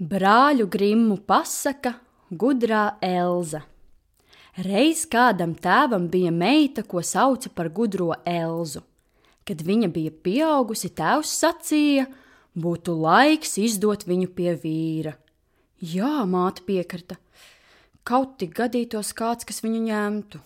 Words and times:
Brāļu 0.00 0.64
grimmu 0.64 1.18
pasaka 1.28 1.90
gudrā 2.32 2.94
Elza. 3.04 3.58
Reiz 4.64 5.02
kādam 5.04 5.50
tēvam 5.52 6.06
bija 6.08 6.30
meita, 6.32 6.80
ko 6.80 7.02
sauca 7.04 7.50
par 7.52 7.68
gudro 7.68 8.14
Elzu. 8.24 8.80
Kad 9.44 9.60
viņa 9.60 9.90
bija 9.92 10.14
pieaugusi, 10.24 10.88
tēvs 10.96 11.34
sacīja, 11.42 12.06
būtu 12.56 12.94
laiks 12.96 13.58
izdot 13.60 14.06
viņu 14.08 14.30
pie 14.32 14.54
vīra. 14.62 15.12
Jā, 15.84 16.24
māte 16.24 16.64
piekrita. 16.64 17.18
Kaut 18.00 18.38
tik 18.40 18.54
gadītos 18.56 19.12
kāds, 19.12 19.44
kas 19.44 19.60
viņu 19.60 19.82
ņemtu. 19.84 20.40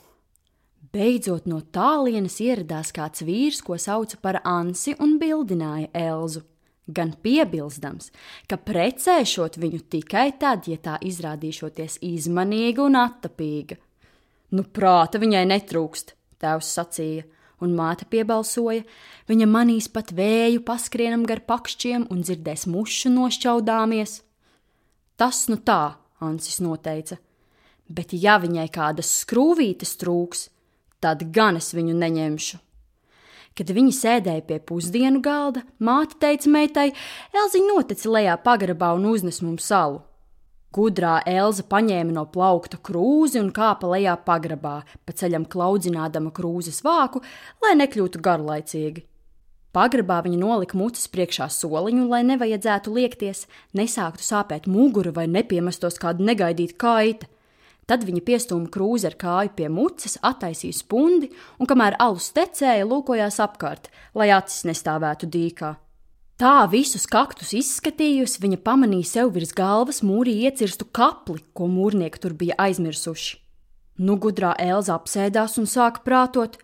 Beidzot 0.91 1.47
no 1.47 1.61
tālienes 1.63 2.41
ieradās 2.43 2.91
kāds 2.91 3.23
vīrs, 3.23 3.63
ko 3.63 3.79
sauca 3.79 4.19
par 4.19 4.41
Ansi 4.43 4.97
un 4.99 5.15
bildināja 5.23 5.93
Elzu 5.95 6.43
gan 6.87 7.15
piebilstams, 7.23 8.11
ka 8.49 8.59
precēšot 8.61 9.57
viņu 9.61 9.81
tikai 9.93 10.33
tad, 10.41 10.69
ja 10.69 10.77
tā 10.77 10.99
izrādīšoties 11.01 12.01
izmanīga 12.05 12.85
un 12.85 12.99
attapīga. 13.01 13.79
Nu, 14.55 14.65
prāta 14.65 15.19
viņai 15.19 15.45
netrūkst, 15.51 16.15
tēvs 16.43 16.71
sacīja, 16.77 17.25
un 17.65 17.75
māte 17.79 18.07
piebalsoja, 18.11 18.85
viņa 19.31 19.49
manīs 19.49 19.89
pat 19.89 20.13
vēju 20.15 20.63
paskrienam 20.67 21.25
gar 21.29 21.41
pakšķiem 21.49 22.09
un 22.13 22.23
dzirdēs 22.23 22.67
mušu 22.71 23.13
nošķaudāmies. 23.15 24.21
Tas 25.17 25.47
nu 25.49 25.61
tā, 25.63 25.97
Ansis 26.25 26.61
noteica, 26.63 27.19
bet 27.89 28.15
ja 28.17 28.37
viņai 28.41 28.69
kādas 28.73 29.11
skrūvītes 29.23 29.97
trūks, 30.01 30.49
tad 31.05 31.27
gan 31.35 31.59
es 31.61 31.73
viņu 31.77 31.97
neņemšu. 31.99 32.61
Kad 33.55 33.71
viņi 33.71 33.93
sēdēja 33.95 34.43
pie 34.49 34.59
pusdienu 34.67 35.21
galda, 35.23 35.63
māte 35.79 36.19
teica 36.19 36.51
meitai: 36.51 36.89
Elziņa 37.31 37.71
noteci 37.71 38.11
lejā 38.11 38.35
pagrabā 38.43 38.91
un 38.99 39.07
uznes 39.13 39.39
mums 39.47 39.69
salu. 39.71 40.03
Gudrā 40.75 41.21
Elza 41.31 41.63
paņēma 41.71 42.17
no 42.17 42.25
plaukta 42.35 42.81
krūzi 42.83 43.39
un 43.39 43.53
kāpa 43.55 43.93
lejā 43.93 44.17
pagrabā, 44.27 44.81
pa 45.07 45.15
ceļam 45.15 45.47
klaudzinādama 45.47 46.33
krūzes 46.35 46.83
vāku, 46.83 47.23
lai 47.63 47.77
nekļūtu 47.79 48.23
garlaicīgi. 48.27 49.05
Pagrabā 49.75 50.21
viņa 50.27 50.39
nolika 50.39 50.79
mutes 50.79 51.07
priekšā 51.11 51.47
soliņu, 51.51 52.09
lai 52.11 52.25
nevajadzētu 52.27 52.95
liekties, 52.95 53.47
nesāktu 53.75 54.23
sāpēt 54.23 54.67
mugura 54.71 55.15
vai 55.15 55.29
nepiemestos 55.31 55.99
kāda 56.03 56.27
negaidīta 56.27 56.79
kaita. 56.79 57.31
Tad 57.85 58.05
viņa 58.09 58.23
piestūma 58.25 58.71
krūzi 58.73 59.11
ar 59.11 59.17
kāju 59.21 59.53
pie 59.59 59.69
muces, 59.69 60.17
attaisīja 60.25 60.77
spundi, 60.79 61.29
un 61.61 61.69
kamēr 61.69 61.99
alus 62.01 62.31
tecēja, 62.37 62.87
lūkojās 62.89 63.41
apkārt, 63.45 63.91
lai 64.17 64.31
acis 64.33 64.65
nestāvētu 64.71 65.29
dīkā. 65.29 65.75
Tā 66.41 66.65
visus 66.67 67.05
kaktus 67.07 67.53
izskatījusi, 67.55 68.41
viņa 68.43 68.57
pamanīja 68.65 69.07
sev 69.07 69.35
virs 69.37 69.53
galvas 69.55 70.01
mūrī 70.03 70.33
iecirstu 70.49 70.89
kapli, 70.91 71.45
ko 71.55 71.69
mūrnieki 71.71 72.19
tur 72.25 72.35
bija 72.35 72.57
aizmirsuši. 72.65 73.37
Nu, 74.03 74.17
gudrā 74.19 74.57
Elza 74.59 74.97
apsēdās 74.97 75.55
un 75.61 75.69
sāka 75.71 76.03
prātot: 76.03 76.57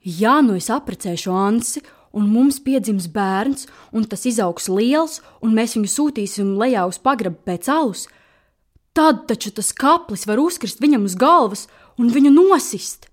Jā, 0.00 0.38
nu 0.40 0.56
es 0.56 0.70
apprecēšu 0.72 1.34
Ansi, 1.36 1.82
un 2.16 2.30
mums 2.32 2.62
piedzims 2.64 3.10
bērns, 3.12 3.66
un 3.92 4.06
tas 4.08 4.24
izaugs 4.24 4.70
liels, 4.72 5.18
un 5.44 5.52
mēs 5.52 5.76
viņu 5.76 5.90
sūtīsim 5.92 6.54
lejā 6.56 6.86
uz 6.88 6.96
pagrabu 6.96 7.42
pēc 7.44 7.68
alus, 7.74 8.06
Tad 8.94 9.24
taču 9.26 9.50
tas 9.50 9.72
kaplis 9.74 10.22
var 10.30 10.38
uzkrist 10.38 10.78
viņam 10.78 11.08
uz 11.08 11.16
galvas 11.18 11.66
un 11.98 12.12
viņu 12.14 12.30
nosist. 12.30 13.08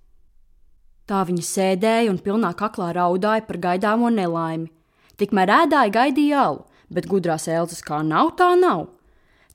Tā 1.09 1.23
viņa 1.25 1.41
sēdēja 1.41 2.11
un 2.11 2.19
pilnā 2.21 2.51
kaklā 2.57 2.91
raudāja 2.93 3.41
par 3.47 3.57
gaidāmo 3.63 4.11
nelaimi. 4.13 4.69
Tikmēr 5.17 5.49
ēdāja 5.55 5.93
gaidīja 5.95 6.43
alu, 6.45 6.61
bet 6.93 7.09
gudrās 7.09 7.47
elzas 7.49 7.81
kā 7.81 8.03
nav, 8.05 8.35
tā 8.37 8.51
nav. 8.59 8.91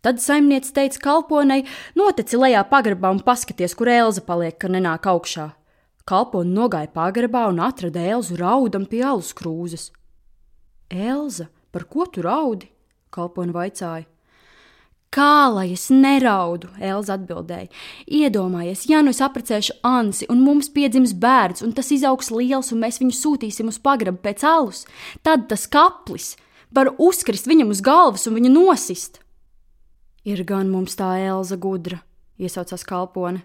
Tad 0.03 0.19
saimniece 0.23 0.75
teica 0.75 0.99
kalponei: 1.05 1.63
Noteci 1.95 2.39
lejā 2.43 2.65
pagrabā 2.71 3.15
un 3.15 3.23
paskaties, 3.23 3.75
kur 3.79 3.91
elza 3.91 4.27
paliek, 4.27 4.59
ka 4.59 4.67
nenāk 4.67 5.07
augšā. 5.07 5.53
Kalpone 6.07 6.51
nogāja 6.55 6.91
pagrabā 6.91 7.47
un 7.51 7.63
atrada 7.63 8.03
elzu 8.03 8.35
raudam 8.39 8.85
pie 8.87 9.05
alus 9.07 9.31
krūzes. 9.35 9.89
Elza, 10.91 11.49
par 11.71 11.87
ko 11.91 12.11
tu 12.11 12.27
raudi? 12.27 12.71
Kalpone 13.15 13.55
vaicāja. 13.55 14.07
Kā 15.15 15.49
lai 15.49 15.71
es 15.73 15.87
neraudu? 15.93 16.69
Elza 16.83 17.15
atbildēja. 17.17 17.71
Iedomājies, 18.07 18.85
ja 18.91 19.03
nu 19.05 19.15
es 19.15 19.23
apprecēšu 19.25 19.79
Ansi, 19.87 20.27
un 20.33 20.43
mums 20.45 20.69
piedzims 20.75 21.15
bērns, 21.17 21.63
un 21.65 21.73
tas 21.77 21.93
izaugs 21.95 22.33
liels, 22.35 22.73
un 22.75 22.83
mēs 22.83 23.01
viņu 23.01 23.15
sūtīsim 23.17 23.71
uz 23.71 23.79
pagrabu 23.81 24.21
pēc 24.25 24.45
alus, 24.45 24.85
tad 25.25 25.47
tas 25.49 25.69
kaplis 25.71 26.35
var 26.75 26.93
uzkrist 26.99 27.49
viņam 27.49 27.73
uz 27.73 27.81
galvas 27.85 28.27
un 28.29 28.37
viņu 28.37 28.53
nosist. 28.53 29.21
Ir 30.27 30.43
gan 30.45 30.73
mums 30.73 30.99
tā 30.99 31.15
Elza 31.23 31.57
gudra, 31.57 32.01
iesaucās 32.43 32.85
kalpone. 32.85 33.45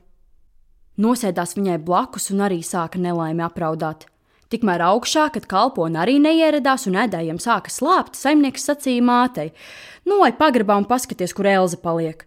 Nosēdās 1.02 1.56
viņai 1.56 1.78
blakus 1.86 2.32
un 2.34 2.42
arī 2.44 2.60
sāka 2.66 3.00
nelaimi 3.00 3.46
apraudāt. 3.46 4.08
Tikmēr 4.52 4.82
augšā, 4.84 5.30
kad 5.32 5.46
kalpone 5.48 5.96
arī 6.02 6.18
neieradās 6.20 6.84
un 6.90 6.98
ēdējiem 7.00 7.38
sāka 7.40 7.72
slāpt, 7.72 8.18
saimnieks 8.20 8.66
sacīja 8.68 9.04
mātei: 9.08 9.54
Nu, 10.04 10.18
vai 10.20 10.34
pagrabā 10.36 10.76
un 10.82 10.88
paskaties, 10.90 11.32
kur 11.38 11.48
Elza 11.48 11.80
paliek? 11.80 12.26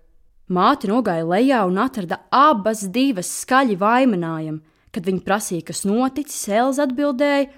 Māte 0.48 0.88
nogāja 0.88 1.26
lejā 1.28 1.60
un 1.68 1.76
atrada 1.84 2.22
abas 2.32 2.86
divas 2.92 3.28
skaļi 3.42 3.76
vaimanājam. 3.80 4.62
Kad 4.94 5.04
viņa 5.04 5.22
prasīja, 5.26 5.68
kas 5.68 5.84
noticis, 5.84 6.48
Elza 6.48 6.88
atbildēja: 6.88 7.50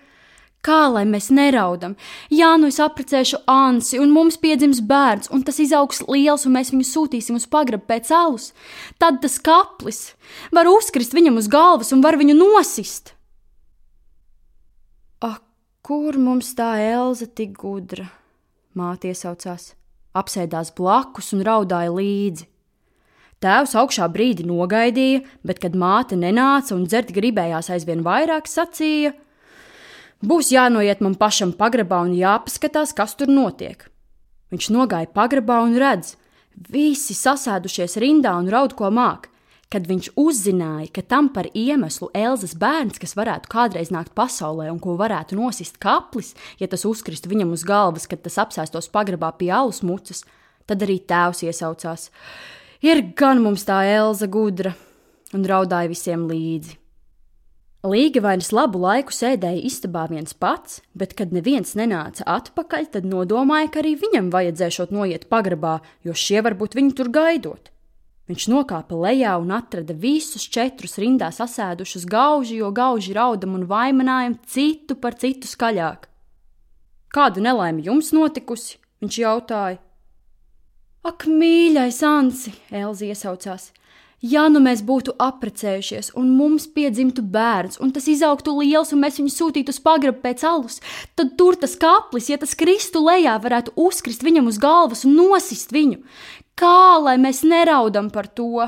Kā 0.67 0.83
lai 0.91 1.05
mēs 1.07 1.29
neraudam? 1.31 1.95
Jā, 2.35 2.57
nu 2.59 2.67
es 2.73 2.83
apprecēšu 2.83 3.45
Ansi, 3.47 4.01
un 4.03 4.11
mums 4.11 4.39
piedzims 4.43 4.83
bērns, 4.83 5.31
un 5.31 5.47
tas 5.47 5.61
izaugs 5.63 6.03
liels, 6.11 6.43
un 6.43 6.59
mēs 6.59 6.75
viņu 6.75 6.89
sūtīsim 6.91 7.39
uz 7.39 7.47
pagrabu 7.47 7.87
pēc 7.87 8.11
alus. 8.11 8.51
Tad 8.99 9.23
tas 9.23 9.39
kaplis 9.39 10.09
var 10.51 10.67
uzkrist 10.67 11.15
viņam 11.15 11.39
uz 11.39 11.47
galvas 11.47 11.95
un 11.95 12.03
var 12.03 12.19
viņu 12.19 12.35
nosist. 12.35 13.16
Kur 15.87 16.17
mums 16.19 16.49
tā 16.59 16.73
Elza 16.83 17.29
tik 17.31 17.53
gudra? 17.61 18.09
Māte 18.75 19.07
iesaucās, 19.13 19.69
apsēdās 20.19 20.73
blakus 20.75 21.29
un 21.37 21.45
raudāja 21.47 21.93
līdzi. 21.95 22.49
Tēvs 23.39 23.77
augšā 23.79 24.09
brīdi 24.11 24.43
nogaidīja, 24.49 25.21
bet, 25.47 25.61
kad 25.63 25.79
māte 25.79 26.19
nenāca 26.19 26.75
un 26.75 26.89
dzert 26.91 27.13
gribējās 27.15 27.71
aizvien 27.71 28.03
vairāk, 28.03 28.51
sacīja: 28.51 29.13
Būs 30.27 30.51
jānoiet 30.51 31.05
man 31.07 31.15
pašam 31.15 31.55
pagrabā 31.55 32.03
un 32.09 32.19
jāpaskatās, 32.19 32.91
kas 32.91 33.15
tur 33.15 33.31
notiek. 33.31 33.87
Viņš 34.51 34.73
nogāja 34.75 35.07
pagrabā 35.07 35.61
un 35.69 35.79
redz, 35.79 36.17
visi 36.67 37.15
sasēdušies 37.15 37.95
rindā 38.03 38.35
un 38.35 38.51
raud 38.51 38.75
ko 38.75 38.91
māk. 38.91 39.31
Kad 39.73 39.89
viņš 39.91 40.13
uzzināja, 40.15 40.87
ka 40.95 41.03
tam 41.03 41.29
par 41.35 41.49
iemeslu 41.51 42.07
Elzas 42.15 42.55
bērns, 42.55 43.01
kas 43.03 43.17
varētu 43.19 43.51
kādreiz 43.51 43.91
nākt 43.91 44.15
pasaulē 44.15 44.69
un 44.71 44.79
ko 44.83 44.95
varētu 44.99 45.35
nosist 45.35 45.81
kaplis, 45.83 46.37
ja 46.63 46.69
tas 46.71 46.87
uzkristu 46.87 47.33
viņam 47.33 47.51
uz 47.57 47.67
galvas, 47.67 48.07
kad 48.07 48.23
tas 48.23 48.39
apsēstos 48.39 48.87
pagrabā 48.95 49.33
pie 49.35 49.51
alus 49.51 49.83
mucas, 49.83 50.23
tad 50.71 50.87
arī 50.87 51.01
tēvs 51.03 51.43
iesaucās: 51.51 52.11
Ir 52.87 53.03
gan 53.19 53.43
mums 53.43 53.67
tā 53.67 53.83
Elza 53.91 54.31
gudra, 54.31 54.77
un 55.35 55.43
raudāja 55.43 55.91
visiem 55.91 56.29
līdzi. 56.31 56.79
Līga 57.87 58.23
vairs 58.23 58.49
labu 58.55 58.81
laiku 58.83 59.15
sēdēja 59.15 59.63
istabā 59.69 60.07
viens 60.11 60.35
pats, 60.35 60.81
bet, 60.95 61.13
kad 61.19 61.35
neviens 61.35 61.77
nenāca 61.79 62.25
atpakaļ, 62.39 62.89
tad 62.97 63.07
nodomāja, 63.07 63.69
ka 63.71 63.83
arī 63.83 63.95
viņam 64.01 64.31
vajadzēšot 64.35 64.95
noiet 64.95 65.29
pagrabā, 65.31 65.79
jo 66.07 66.15
šie 66.15 66.43
varbūt 66.47 66.75
viņu 66.79 66.97
tur 66.99 67.13
gaidot. 67.15 67.71
Viņš 68.27 68.49
nokāpa 68.51 68.97
lejā 68.99 69.37
un 69.39 69.53
atrada 69.55 69.95
visus 69.95 70.49
četrus 70.51 70.99
rindā 70.99 71.29
sasēdušus 71.31 72.09
gauži, 72.11 72.57
jo 72.59 72.73
gauži 72.75 73.15
raudam 73.15 73.55
un 73.55 73.69
vaimanājam 73.71 74.35
citu 74.51 74.97
par 74.99 75.15
citu 75.15 75.47
skaļāk. 75.47 76.09
Kāda 77.15 77.45
nelaime 77.45 77.85
jums 77.87 78.11
notikusi? 78.17 78.81
viņš 79.03 79.19
jautāja. 79.21 79.79
Ak, 81.07 81.27
mīļais 81.31 82.01
Ansi, 82.03 82.53
Elzi 82.75 83.13
iesaucās. 83.13 83.71
Ja 84.25 84.47
nu 84.49 84.63
mēs 84.65 84.81
būtu 84.81 85.13
apprecējušies, 85.21 86.15
un 86.17 86.31
mums 86.39 86.65
piedzimtu 86.73 87.21
bērns, 87.21 87.77
un 87.85 87.91
tas 87.93 88.07
izaugtu 88.09 88.55
liels, 88.63 88.95
un 88.97 89.03
mēs 89.05 89.19
viņu 89.21 89.33
sūtītu 89.35 89.75
uz 89.75 89.81
pagrabu 89.85 90.23
pēc 90.23 90.45
alus, 90.49 90.81
tad 91.19 91.35
tur 91.37 91.59
tas 91.61 91.77
kaplis, 91.77 92.31
ja 92.33 92.39
tas 92.41 92.57
kristu 92.57 93.05
lejā, 93.05 93.37
varētu 93.45 93.75
uzkrist 93.77 94.25
viņam 94.25 94.49
uz 94.49 94.57
galvas 94.63 95.05
un 95.05 95.19
nosist 95.19 95.75
viņu. 95.77 96.01
Kā 96.57 96.97
lai 97.05 97.19
mēs 97.21 97.43
neraudam 97.45 98.09
par 98.09 98.31
to? 98.33 98.65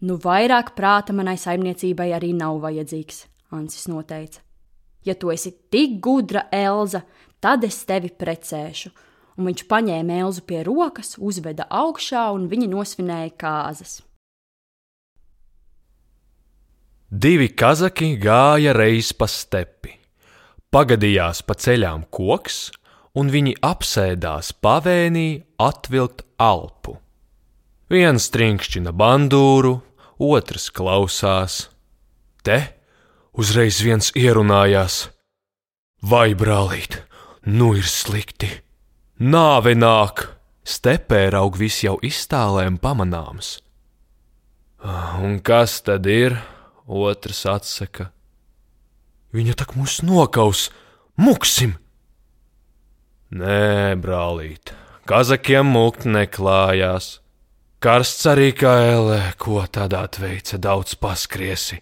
Nu, 0.00 0.16
vairāk 0.16 0.72
prāta 0.76 1.12
manai 1.16 1.36
saimniecībai 1.40 2.10
arī 2.16 2.32
nav 2.36 2.62
vajadzīgs, 2.64 3.26
Ansis 3.52 3.84
noteica. 3.88 4.40
Ja 5.04 5.14
tu 5.14 5.28
esi 5.30 5.52
tik 5.70 6.00
gudra, 6.00 6.48
Elza, 6.52 7.04
tad 7.40 7.64
es 7.68 7.84
tevi 7.84 8.08
precēšu. 8.10 8.90
Un 9.36 9.50
viņš 9.50 9.66
paņēma 9.68 10.20
Elzu 10.24 10.42
pie 10.48 10.62
rokas, 10.64 11.16
uzveda 11.20 11.66
augšā 11.68 12.30
un 12.32 12.48
viņi 12.48 12.70
nosvinēja 12.72 13.34
kāzas. 13.36 13.98
Divi 17.06 17.52
kazaki 17.54 18.16
gāja 18.18 18.72
reiz 18.74 19.12
pa 19.14 19.28
stepi. 19.30 19.92
Pagadījās 20.74 21.44
pa 21.46 21.54
ceļām 21.54 22.08
koks, 22.10 22.72
un 23.16 23.30
viņi 23.30 23.54
apsēdās 23.64 24.50
pavēnī 24.64 25.28
atvilkt 25.62 26.24
alpu. 26.42 26.96
Viens 27.92 28.26
trinkšķina 28.34 28.90
bandūru, 28.90 29.76
otrs 30.18 30.72
klausās. 30.74 31.68
Te 32.42 32.58
uzreiz 33.38 33.78
viens 33.86 34.10
ierunājās: 34.18 35.06
Vai, 36.02 36.34
brālīt, 36.34 37.02
nu 37.46 37.76
ir 37.78 37.86
slikti! 37.86 38.65
Nāve 39.16 39.72
nāk! 39.72 40.26
Stepē 40.60 41.30
raug 41.32 41.54
viss 41.56 41.80
jau 41.80 41.94
iztālēm 42.04 42.74
pamanāms. 42.76 43.62
Un 45.24 45.38
kas 45.40 45.78
tad 45.80 46.04
ir? 46.04 46.36
Otrs 46.84 47.46
atsaka. 47.48 48.10
Viņa 49.32 49.54
tak 49.56 49.72
mūs 49.72 50.02
nokaus, 50.04 50.66
muksim! 51.16 51.78
Nē, 53.32 53.96
brālīt, 53.96 54.74
kazakiem 55.08 55.64
mukt 55.64 56.04
neklājās. 56.04 57.22
Karsts 57.80 58.28
arī 58.28 58.50
kā 58.52 58.74
ēlē, 58.84 59.22
ko 59.40 59.64
tādā 59.64 60.04
veica 60.20 60.60
daudz 60.60 60.92
paskriesi. 61.00 61.80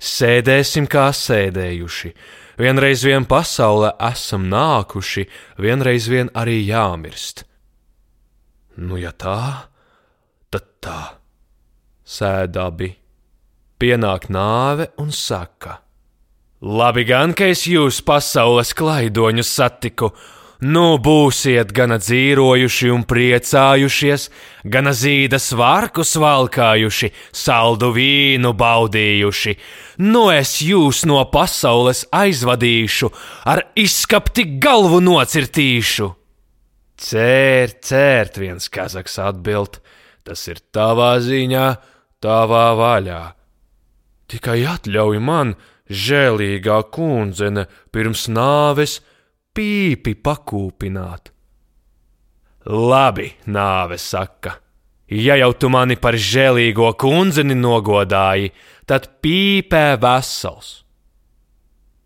Sēdēsim 0.00 0.88
kā 0.88 1.10
sēdējuši, 1.12 2.14
vienreiz 2.58 3.04
vien 3.06 3.26
pasaulē 3.28 3.94
esam 4.10 4.48
nākuši, 4.50 5.26
vienreiz 5.58 6.08
vien 6.10 6.30
arī 6.34 6.60
jāmirst. 6.66 7.44
Nu, 8.76 8.98
ja 8.98 9.12
tā, 9.12 9.70
tad 10.50 10.66
tā. 10.82 11.00
Sēdabi, 12.04 12.90
pienāk 13.80 14.28
nāve 14.28 14.90
un 15.00 15.08
saka: 15.08 15.78
Labi 16.60 17.06
gan, 17.08 17.32
ka 17.32 17.48
es 17.48 17.64
jūs 17.64 18.02
pasaules 18.04 18.74
klaidoņus 18.76 19.52
satiku, 19.56 20.10
Nu, 20.62 20.98
būsiet 21.02 21.72
gana 21.74 21.96
dzīvojuši 21.98 22.90
un 22.94 23.02
priecājušies, 23.10 24.28
gana 24.70 24.92
zīdas 24.94 25.50
vārkus 25.58 26.14
valkājuši, 26.20 27.10
saldu 27.34 27.90
vīnu 27.96 28.52
baudījuši. 28.54 29.56
Nu, 30.06 30.28
es 30.30 30.60
jūs 30.62 31.02
no 31.10 31.18
pasaules 31.32 32.04
aizvadīšu, 32.14 33.10
ar 33.50 33.64
izskapti 33.74 34.46
galvu 34.62 35.02
nocirtīšu. 35.02 36.12
Cērt, 37.02 37.80
cērt, 37.82 38.38
viens 38.38 38.70
kazaks 38.70 39.18
atbild, 39.18 39.80
tas 40.22 40.46
ir 40.46 40.62
tavā 40.72 41.16
ziņā, 41.18 41.66
tavā 42.22 42.68
vaļā. 42.78 43.22
Tikai 44.30 44.62
atļauj 44.70 45.18
man, 45.20 45.56
žēlīgā 45.90 46.78
kundzene, 46.94 47.66
pirms 47.92 48.28
nāves 48.30 49.00
pīpi 49.54 50.16
pakūpināt. 50.18 51.30
Labi, 52.64 53.28
nāve 53.46 53.98
saka, 54.00 54.54
ja 55.12 55.36
jau 55.36 55.52
tu 55.52 55.68
mani 55.68 55.98
par 56.00 56.16
žēlīgo 56.16 56.94
kundzeni 56.98 57.56
nogodāji, 57.58 58.54
tad 58.88 59.10
pīpē 59.20 59.84
vesels. 60.00 60.80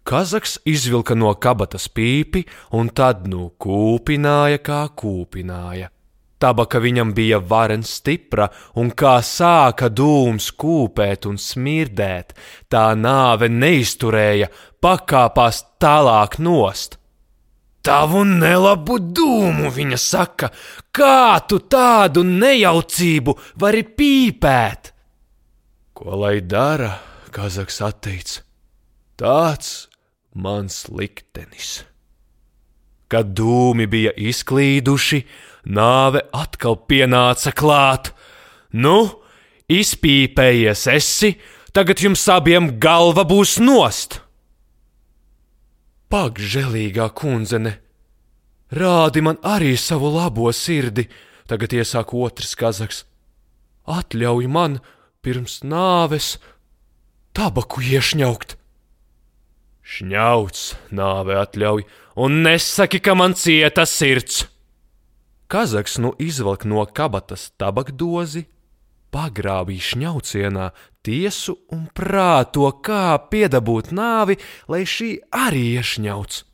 Kazaks 0.09 0.57
izvilka 0.67 1.15
no 1.15 1.35
kabatas 1.37 1.87
pīpi 1.93 2.43
un 2.75 2.89
tad 2.91 3.29
nu 3.29 3.53
kūpināja, 3.61 4.59
kā 4.65 4.83
kūpināja. 4.97 5.93
Tabaka 6.39 6.79
viņam 6.79 7.13
bija 7.15 7.41
varen 7.43 7.83
stipra, 7.83 8.47
un 8.79 8.93
kā 8.95 9.17
sāka 9.27 9.89
dūms 9.91 10.53
kūpēt 10.55 11.27
un 11.27 11.39
smirdēt, 11.39 12.35
tā 12.71 12.85
nāve 12.95 13.51
neizturēja, 13.51 14.49
pakāpās 14.83 15.65
tālāk 15.83 16.39
nost. 16.39 16.98
Tavu 17.85 18.25
nelabu 18.27 18.99
dūmu, 18.99 19.71
viņa 19.73 19.99
saka, 20.01 20.51
kā 20.93 21.39
tu 21.49 21.61
tādu 21.71 22.25
nejaucību 22.27 23.35
vari 23.63 23.85
pīpēt? 23.87 24.93
Ko 25.95 26.19
lai 26.19 26.39
dara, 26.43 26.99
Kazaks 27.35 27.81
atteicis? 27.85 28.43
Tāds 29.19 29.89
mans 30.39 30.85
liktenis. 30.95 31.83
Kad 33.11 33.33
dūmi 33.35 33.89
bija 33.91 34.13
izklīduši, 34.15 35.23
nāve 35.75 36.23
atkal 36.37 36.77
pienāca 36.87 37.51
klāt. 37.57 38.13
Nu, 38.71 39.25
izpīpējies 39.67 40.85
esi, 40.93 41.33
tagad 41.73 42.05
jums 42.05 42.27
abiem 42.31 42.77
galva 42.79 43.25
būs 43.27 43.57
nost! 43.65 44.21
Pag, 46.09 46.39
žēlīgā 46.41 47.11
kundzene, 47.13 47.75
rādi 48.73 49.21
man 49.21 49.37
arī 49.45 49.75
savu 49.77 50.09
labo 50.15 50.49
sirdi, 50.57 51.05
tagad 51.45 51.75
iesāk 51.77 52.15
otrs 52.17 52.55
kazaks. 52.57 53.03
Atļauj 53.85 54.49
man 54.49 54.79
pirms 55.21 55.61
nāves 55.69 56.39
tabaku 57.37 57.85
iešņaukt. 57.85 58.57
Šņauts, 59.85 60.63
nāve 60.97 61.37
atļauj, 61.43 61.85
un 62.25 62.41
nesaki, 62.45 63.03
ka 63.05 63.13
man 63.13 63.37
cieta 63.37 63.85
sirds. 63.85 64.47
Kazaks 65.49 66.01
nu 66.01 66.15
izvelk 66.21 66.65
no 66.69 66.85
kabatas 66.89 67.51
tabakdozi, 67.61 68.47
pagrābīja 69.13 69.93
šņaucienā 69.93 70.73
tiesu 71.09 71.57
un 71.73 71.87
prāto, 71.97 72.69
kā 72.85 73.17
piedabūt 73.33 73.93
nāvi, 73.97 74.37
lai 74.69 74.85
šī 74.85 75.11
arī 75.33 75.65
iešņauts. 75.79 76.45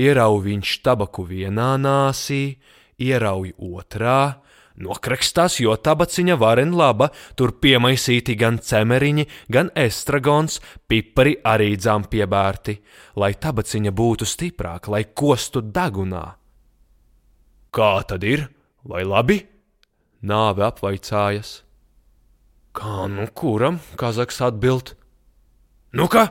Ierauj 0.00 0.38
viņš 0.46 0.78
tabaku 0.86 1.26
vienā 1.28 1.74
nāsī, 1.76 2.56
ierauj 2.96 3.52
otrā, 3.60 4.40
nokrakstās, 4.80 5.58
jo 5.60 5.74
tabaciņa 5.76 6.38
varen 6.40 6.72
laba, 6.72 7.10
tur 7.36 7.52
piemaisīti 7.60 8.38
gan 8.40 8.56
cemeriņi, 8.64 9.26
gan 9.52 9.68
estragons, 9.76 10.62
pipari 10.88 11.36
arī 11.44 11.74
dzām 11.76 12.06
piebērti, 12.08 12.78
lai 13.20 13.34
tabaciņa 13.36 13.92
būtu 13.92 14.28
stiprāka, 14.28 14.94
lai 14.94 15.04
kostu 15.12 15.60
degunā. 15.60 16.24
Kā 17.72 17.92
tad 18.08 18.24
ir? 18.24 18.46
Vai 18.88 19.04
labi? 19.04 19.42
Nāve 20.24 20.64
apvaicājas. 20.64 21.60
Kā 22.72 23.06
nu 23.08 23.26
kuram? 23.28 23.80
Kazaks 24.00 24.40
atbild. 24.40 24.94
Nu 25.92 26.08
ka, 26.08 26.30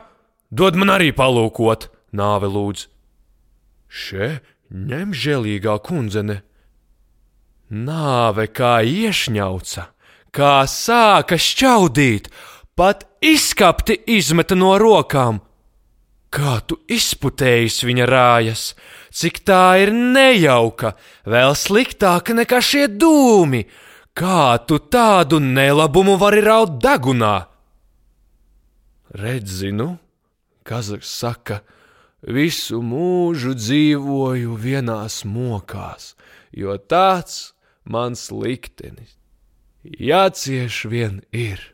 dod 0.50 0.74
man 0.74 0.90
arī 0.90 1.12
palūkot, 1.14 1.86
nāve 2.18 2.50
lūdz. 2.50 2.88
Še, 3.86 4.40
ņem 4.72 5.12
žēlīgā 5.14 5.76
kundzene. 5.86 6.40
Nāve 7.72 8.48
kā 8.52 8.80
iešņauca, 8.84 9.86
kā 10.34 10.54
sāka 10.68 11.38
šķaudīt, 11.40 12.26
pat 12.76 13.06
izskapti 13.22 13.96
izmeta 14.16 14.58
no 14.58 14.74
rokām. 14.82 15.40
Kā 16.32 16.58
tu 16.66 16.78
izputējis 16.88 17.78
viņa 17.84 18.08
rājas, 18.08 18.64
cik 19.12 19.42
tā 19.44 19.76
ir 19.84 19.92
nejauka, 19.92 20.94
vēl 21.28 21.54
sliktāka 21.56 22.34
nekā 22.34 22.60
šie 22.64 22.86
dūmi, 22.88 23.66
Kā 24.12 24.60
tu 24.68 24.76
tādu 24.92 25.38
nelabumu 25.40 26.18
vari 26.20 26.42
raut 26.44 26.76
degunā? 26.84 27.46
Redzi, 29.16 29.70
nu, 29.72 29.96
Kazaks 30.68 31.08
saka, 31.08 31.62
visu 32.22 32.82
mūžu 32.84 33.54
dzīvoju 33.56 34.58
vienās 34.60 35.22
mokās, 35.24 36.12
jo 36.52 36.76
tāds 36.76 37.54
mans 37.88 38.28
liktenis. 38.30 39.16
Jācieš 39.82 40.84
vien 40.92 41.22
ir. 41.32 41.64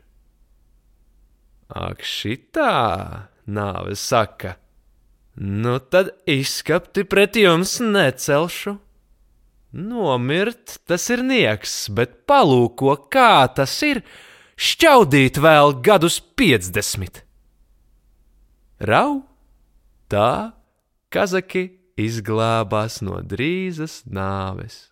Ak, 1.69 2.01
šitā, 2.01 3.27
nāve 3.45 3.93
saka, 3.99 4.55
nu 5.35 5.77
tad 5.79 6.15
izskapti 6.25 7.03
pret 7.03 7.35
jums 7.37 7.77
necelšu. 7.83 8.79
Nomirt 9.71 10.79
tas 10.89 11.03
ir 11.13 11.21
nieks, 11.21 11.89
bet 11.93 12.25
palūko, 12.29 12.95
kā 13.13 13.45
tas 13.53 13.75
ir 13.85 14.01
šķaudīt 14.57 15.37
vēl 15.37 15.75
gadus 15.85 16.17
50. 16.41 17.21
Rau, 18.89 19.21
tā 20.09 20.57
kazaki 21.13 21.67
izglābās 21.99 23.03
no 23.05 23.21
drīzas 23.21 24.01
nāves. 24.09 24.87